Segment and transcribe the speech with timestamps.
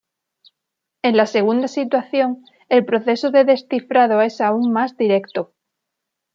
[1.03, 5.53] En la segunda situación, el proceso de descifrado es aún más directo.